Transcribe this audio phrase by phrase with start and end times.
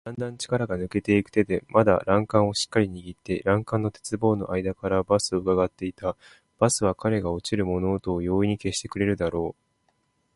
[0.03, 6.17] だんだん力が抜けていく手でまだ欄干をしっかりにぎって、欄干の鉄棒のあいだからバスをうかがっていた。
[6.57, 9.91] バスは彼が落ちる物音を容易に消してくれるだろう。